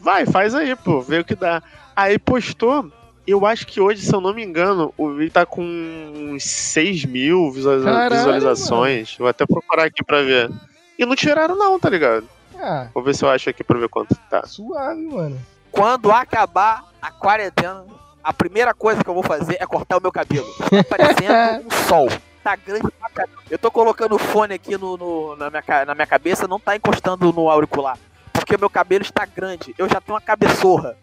[0.00, 1.62] vai, faz aí, pô, vê o que dá.
[1.94, 2.90] Aí postou.
[3.24, 7.04] Eu acho que hoje, se eu não me engano, o vídeo tá com uns 6
[7.04, 9.14] mil visualiza- Caralho, visualizações.
[9.18, 10.50] Vou até procurar aqui pra ver.
[10.98, 12.26] E não tiraram, não, tá ligado?
[12.58, 14.44] Ah, Vou ver se eu acho aqui pra ver quanto tá.
[14.46, 15.38] suave, mano.
[15.70, 17.84] Quando acabar a quarentena,
[18.22, 20.46] a primeira coisa que eu vou fazer é cortar o meu cabelo.
[20.70, 22.08] Tá parecendo um sol.
[22.42, 23.38] Tá grande pra caramba.
[23.50, 26.76] Eu tô colocando o fone aqui no, no- na, minha, na minha cabeça, não tá
[26.76, 27.98] encostando no auricular.
[28.32, 29.74] Porque o meu cabelo está grande.
[29.76, 30.96] Eu já tenho uma cabeçorra.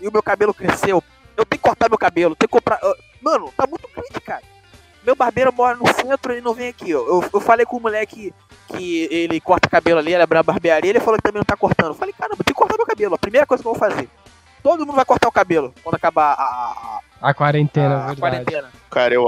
[0.00, 1.02] E o meu cabelo cresceu.
[1.36, 2.34] Eu tenho que cortar meu cabelo.
[2.34, 2.78] Tenho que comprar.
[2.82, 4.42] ah, Mano, tá muito grande, cara.
[5.04, 6.98] Meu barbeiro mora no centro e não vem aqui, ó.
[7.00, 8.32] Eu, eu falei com o moleque
[8.68, 11.56] que ele corta cabelo ali, ele abriu a barbearia, ele falou que também não tá
[11.56, 11.88] cortando.
[11.88, 13.14] Eu falei, caramba, tem que cortar meu cabelo.
[13.14, 14.08] A primeira coisa que eu vou fazer.
[14.62, 18.68] Todo mundo vai cortar o cabelo quando acabar a, a- A quarentena, a- a quarentena.
[18.90, 19.24] Cara, eu,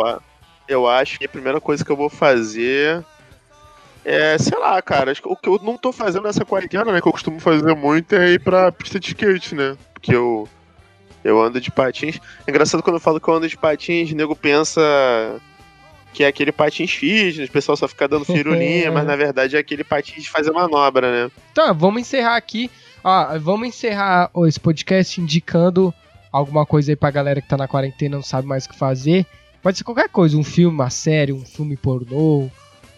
[0.69, 3.05] eu acho que a primeira coisa que eu vou fazer
[4.05, 7.01] é, sei lá, cara, acho que o que eu não tô fazendo nessa quarentena, né,
[7.01, 9.77] que eu costumo fazer muito é ir pra pista de skate, né?
[9.93, 10.49] Porque eu,
[11.23, 12.19] eu ando de patins.
[12.47, 14.81] É engraçado quando eu falo que eu ando de patins, o nego pensa
[16.15, 19.61] que é aquele patins fitness, o pessoal só fica dando firulinha, mas na verdade é
[19.61, 21.31] aquele patins de fazer manobra, né?
[21.55, 22.71] Tá, vamos encerrar aqui.
[23.03, 25.93] Ó, vamos encerrar esse podcast indicando
[26.31, 28.77] alguma coisa aí pra galera que tá na quarentena e não sabe mais o que
[28.77, 29.27] fazer.
[29.63, 32.49] Pode ser qualquer coisa, um filme, uma série, um filme pornô,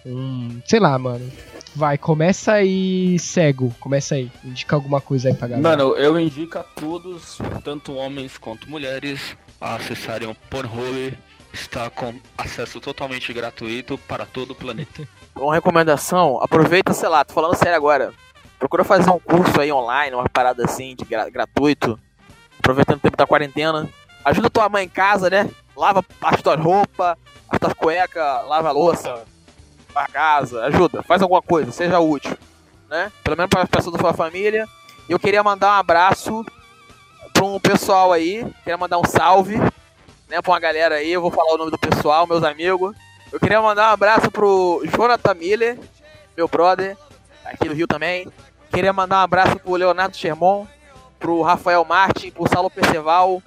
[0.07, 0.61] um.
[0.67, 1.31] sei lá, mano.
[1.75, 3.75] Vai, começa aí cego.
[3.81, 4.31] Começa aí.
[4.45, 5.69] Indica alguma coisa aí pra galera.
[5.69, 11.17] Mano, eu indico a todos, tanto homens quanto mulheres, a acessarem o Pornhub.
[11.53, 15.07] Está com acesso totalmente gratuito para todo o planeta.
[15.35, 18.13] Uma recomendação, aproveita, sei lá, tô falando sério agora.
[18.63, 21.99] Procura fazer um curso aí online, uma parada assim, de gra- gratuito.
[22.61, 23.89] Aproveitando o tempo da quarentena.
[24.25, 25.51] Ajuda tua mãe em casa, né?
[25.77, 27.17] Lava as tuas roupas,
[27.51, 29.25] as tuas cuecas, lava a louça,
[29.93, 32.39] a casa, ajuda, faz alguma coisa, seja útil,
[32.89, 33.11] né?
[33.25, 34.65] Pelo menos para as pessoas da sua família.
[35.09, 36.45] E eu queria mandar um abraço
[37.33, 39.57] para um pessoal aí, queria mandar um salve,
[40.29, 42.95] né, pra uma galera aí, eu vou falar o nome do pessoal, meus amigos.
[43.33, 45.81] Eu queria mandar um abraço pro Jonathan Miller,
[46.37, 46.97] meu brother,
[47.45, 48.29] aqui do Rio também.
[48.73, 50.67] Queria mandar um abraço pro Leonardo Sherman,
[51.19, 53.43] pro Rafael Martin, pro Saulo Perceval,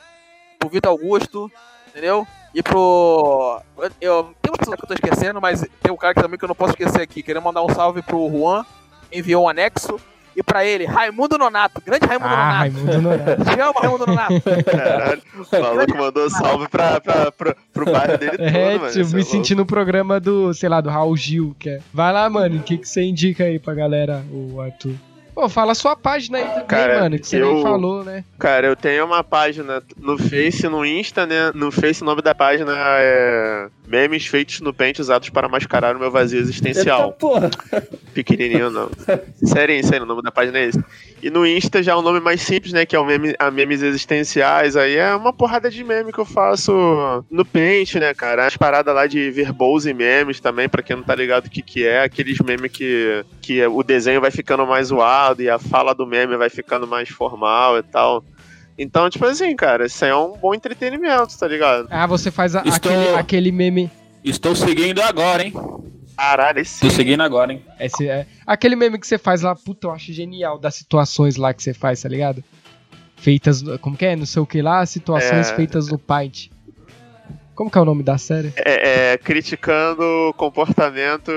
[0.59, 1.51] pro Vitor Augusto,
[1.87, 2.27] entendeu?
[2.53, 3.59] E pro.
[3.99, 6.45] Eu, tem uma pessoa que eu tô esquecendo, mas tem um cara que também que
[6.45, 7.21] eu não posso esquecer aqui.
[7.21, 8.63] Queria mandar um salve pro Juan,
[9.11, 9.99] enviou um anexo.
[10.37, 12.57] E pra ele, Raimundo Nonato, grande Raimundo ah, Nonato.
[12.57, 13.43] Raimundo Nonato.
[13.55, 14.41] Te amo, Raimundo Nonato.
[14.65, 18.91] Caralho, o maluco mandou salve pra, pra, pra- pro bairro dele todo, É, mano.
[18.91, 21.55] tipo, me é senti no programa do, sei lá, do Raul Gil.
[21.57, 21.79] Que é.
[21.93, 24.95] Vai lá, mano, o que, que você indica aí pra galera, o Arthur?
[25.35, 28.23] Pô, fala a sua página aí também, Cara, mano, que você eu- nem falou, né?
[28.39, 31.51] Cara, eu tenho uma página no Face, no Insta, né?
[31.53, 35.99] No Face o nome da página é Memes feitos no pente usados para mascarar o
[35.99, 37.11] meu vazio existencial.
[37.13, 37.51] porra.
[38.13, 38.89] Pequenininho não.
[39.43, 40.81] Sério, sério, o nome da página é esse.
[41.21, 42.85] E no Insta já é um nome mais simples, né?
[42.85, 44.75] Que é o meme, a Memes Existenciais.
[44.77, 48.45] Aí é uma porrada de meme que eu faço no pente, né, cara?
[48.47, 51.61] As paradas lá de verbose e memes também, pra quem não tá ligado o que
[51.61, 52.03] que é.
[52.03, 56.35] Aqueles memes que, que o desenho vai ficando mais zoado e a fala do meme
[56.37, 58.23] vai ficando mais formal e tal.
[58.77, 61.87] Então, tipo assim, cara, isso aí é um bom entretenimento, tá ligado?
[61.89, 63.89] Ah, você faz a- Estou- aquele, aquele meme.
[64.23, 65.53] Estou seguindo agora, hein?
[66.17, 67.63] Caralho, esse Estou seguindo agora, hein?
[67.79, 71.53] Esse, é, aquele meme que você faz lá, puta, eu acho genial das situações lá
[71.53, 72.43] que você faz, tá ligado?
[73.17, 74.15] Feitas, como que é?
[74.15, 75.55] Não sei o que lá, situações É.
[75.55, 76.49] feitas no Paint.
[77.55, 78.51] Como que é o nome da série?
[78.57, 81.31] É, é, criticando comportamento.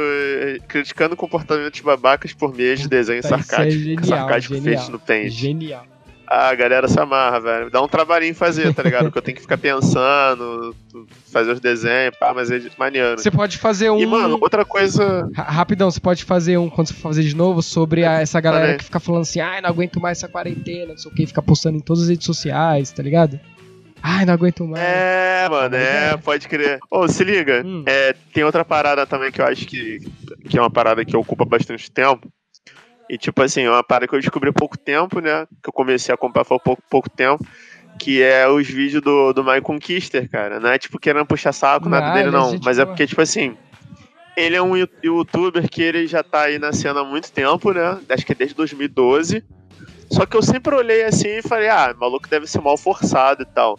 [0.66, 4.76] Criticando comportamentos babacas por meio de desenho Puta, é sarcástico, genial, sarcástico genial.
[4.78, 5.30] feito no Paint.
[5.30, 5.86] Genial.
[6.30, 7.70] Ah, a galera se amarra, velho.
[7.70, 9.04] Dá um trabalhinho fazer, tá ligado?
[9.04, 10.76] Porque eu tenho que ficar pensando,
[11.32, 13.18] fazer os desenhos, pá, mas é maneiro.
[13.18, 13.98] Você pode fazer um.
[13.98, 15.26] E, mano, outra coisa.
[15.34, 18.38] Ra- Rapidão, você pode fazer um, quando você for fazer de novo, sobre a- essa
[18.42, 21.26] galera que fica falando assim, ai, não aguento mais essa quarentena, não sei o que,
[21.26, 23.40] fica postando em todas as redes sociais, tá ligado?
[24.02, 24.82] Ai, não aguento mais.
[24.84, 26.78] É, mano, é, pode crer.
[26.90, 27.82] Ô, se liga, Hum.
[27.86, 29.98] é, tem outra parada também que eu acho que,
[30.48, 32.28] que é uma parada que ocupa bastante tempo.
[33.10, 35.46] E, tipo assim, é uma parada que eu descobri há pouco tempo, né?
[35.62, 37.44] Que eu comecei a foi há pouco, pouco tempo.
[37.98, 40.60] Que é os vídeos do, do Mike Conquister, cara.
[40.60, 42.58] Não é tipo querendo puxar saco, nada Ah, dele, ele é não.
[42.62, 43.56] Mas é porque, tipo assim,
[44.36, 47.98] ele é um youtuber que ele já tá aí na cena há muito tempo, né?
[48.10, 49.42] Acho que é desde 2012.
[50.10, 53.42] Só que eu sempre olhei assim e falei, ah, o maluco deve ser mal forçado
[53.42, 53.78] e tal.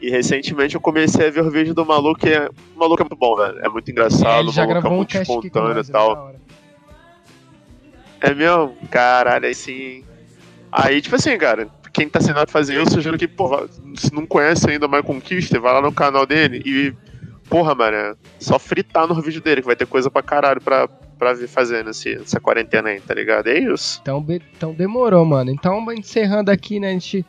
[0.00, 3.04] E recentemente eu comecei a ver o vídeo do maluco e é, o maluco é
[3.04, 3.58] muito bom, velho.
[3.60, 6.10] É muito É, engraçado, ele o maluco é um muito com espontâneo e é tal.
[6.10, 6.36] hora.
[8.20, 8.76] É mesmo?
[8.90, 10.04] Caralho, aí sim.
[10.70, 14.26] Aí, tipo assim, cara, quem tá sendo a fazer, eu sugiro que, porra, se não
[14.26, 16.92] conhece ainda o My Conquista, vai lá no canal dele e,
[17.48, 20.88] porra, mano, é só fritar no vídeo dele, que vai ter coisa pra caralho pra,
[21.18, 23.48] pra vir fazendo esse, essa quarentena aí, tá ligado?
[23.48, 23.98] É isso.
[24.02, 25.50] Então, então demorou, mano.
[25.50, 27.24] Então, encerrando aqui, né, a gente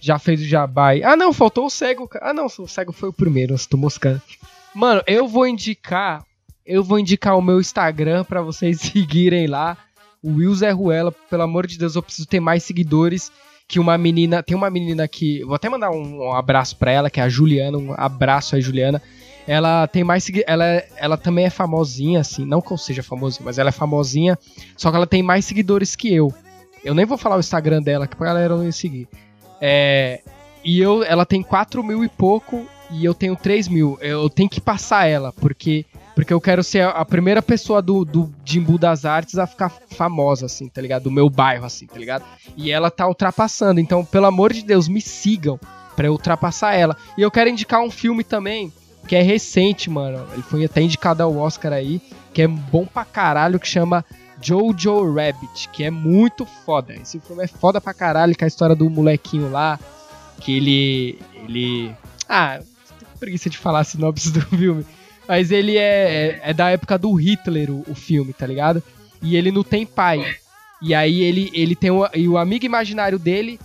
[0.00, 1.04] já fez o jabá aí.
[1.04, 2.08] Ah, não, faltou o cego.
[2.20, 4.20] Ah, não, o cego foi o primeiro, eu tô moscando.
[4.74, 6.24] Mano, eu vou indicar,
[6.66, 9.76] eu vou indicar o meu Instagram pra vocês seguirem lá.
[10.22, 13.30] O Will Zé Ruela, pelo amor de Deus, eu preciso ter mais seguidores
[13.66, 17.08] que uma menina, tem uma menina que, vou até mandar um, um abraço pra ela,
[17.08, 19.00] que é a Juliana, um abraço aí, Juliana.
[19.46, 20.64] Ela tem mais ela
[20.96, 24.38] ela também é famosinha assim, não que eu seja famosinha, mas ela é famosinha,
[24.76, 26.32] só que ela tem mais seguidores que eu.
[26.84, 29.08] Eu nem vou falar o Instagram dela, que pra galera não me seguir.
[29.60, 30.20] É,
[30.64, 33.98] e eu, ela tem 4 mil e pouco e eu tenho 3 mil.
[34.00, 38.32] Eu tenho que passar ela, porque, porque eu quero ser a, primeira pessoa do, do
[38.44, 41.04] Jimbu das Artes a ficar famosa, assim, tá ligado?
[41.04, 42.24] Do meu bairro, assim, tá ligado?
[42.56, 43.80] E ela tá ultrapassando.
[43.80, 45.58] Então, pelo amor de Deus, me sigam
[45.98, 46.96] eu ultrapassar ela.
[47.16, 48.72] E eu quero indicar um filme também,
[49.06, 50.26] que é recente, mano.
[50.32, 52.00] Ele foi até indicado ao Oscar aí,
[52.32, 54.04] que é bom pra caralho, que chama
[54.40, 56.94] Jojo Rabbit, que é muito foda.
[56.94, 59.78] Esse filme é foda pra caralho, que é a história do molequinho lá,
[60.40, 61.18] que ele.
[61.44, 61.94] ele.
[62.28, 62.60] Ah,
[62.98, 64.84] tô com preguiça de falar a sinopse do filme.
[65.28, 68.82] Mas ele é, é, é da época do Hitler, o, o filme, tá ligado?
[69.22, 70.36] E ele não tem pai.
[70.80, 73.60] E aí ele, ele tem e o amigo imaginário dele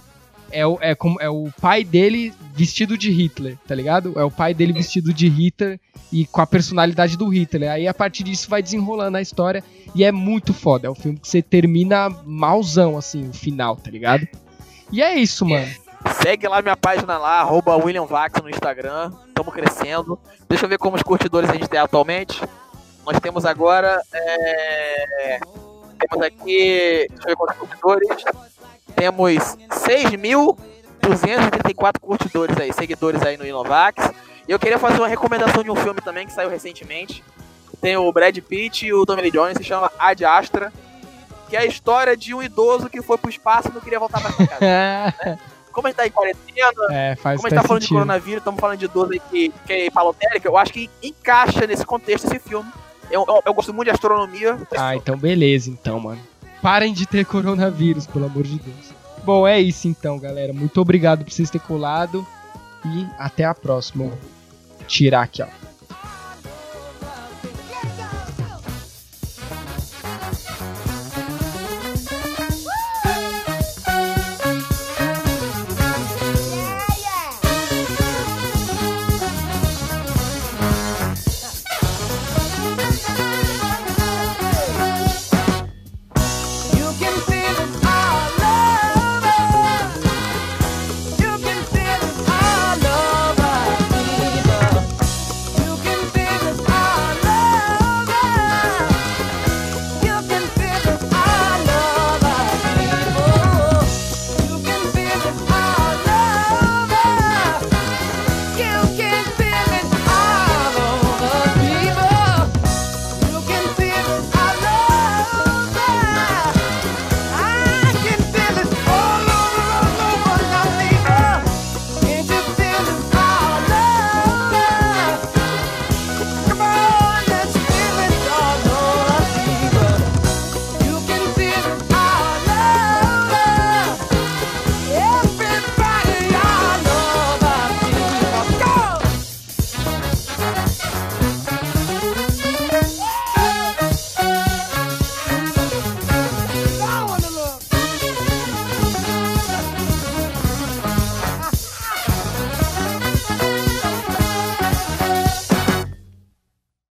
[0.51, 4.13] é o, é, como, é o pai dele vestido de Hitler, tá ligado?
[4.19, 5.79] É o pai dele vestido de Hitler
[6.11, 7.71] e com a personalidade do Hitler.
[7.71, 10.87] Aí a partir disso vai desenrolando a história e é muito foda.
[10.87, 14.27] É um filme que você termina malzão, assim, o final, tá ligado?
[14.91, 15.67] E é isso, mano.
[16.21, 19.11] Segue lá minha página lá, arroba William Vax no Instagram.
[19.33, 20.17] Tamo crescendo.
[20.47, 22.41] Deixa eu ver como os curtidores a gente tem atualmente.
[23.05, 24.01] Nós temos agora.
[24.13, 25.39] é,
[25.99, 27.07] Temos aqui.
[27.09, 28.23] Deixa eu ver quantos curtidores.
[28.95, 29.57] Temos
[29.87, 34.11] 6.234 curtidores aí, seguidores aí no Inovax.
[34.47, 37.23] E eu queria fazer uma recomendação de um filme também que saiu recentemente.
[37.79, 40.73] Tem o Brad Pitt e o Tommy Lee Jones, se chama Ad Astra.
[41.49, 44.19] Que é a história de um idoso que foi pro espaço e não queria voltar
[44.19, 45.39] pra casa.
[45.71, 47.97] Como a gente tá em quarentena, é, como a gente tá falando de sentido.
[47.97, 51.85] coronavírus, estamos falando de idoso aí que, que é palotérica, eu acho que encaixa nesse
[51.85, 52.67] contexto esse filme.
[53.11, 54.57] Eu, eu, eu gosto muito de astronomia.
[54.75, 56.19] Ah, então beleza, então, mano.
[56.63, 58.96] Parem de ter coronavírus, pelo amor de Deus.
[59.27, 60.53] Bom, é isso então, galera.
[60.53, 62.25] Muito obrigado por vocês terem colado.
[62.85, 64.05] E até a próxima.
[64.05, 64.17] Vou
[64.87, 65.66] tirar aqui, ó.